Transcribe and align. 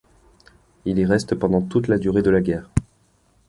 Il 0.85 0.97
y 0.97 1.05
reste 1.05 1.35
pendant 1.35 1.61
toute 1.61 1.87
la 1.87 1.99
durée 1.99 2.23
de 2.23 2.31
la 2.31 2.41
guerre. 2.41 2.71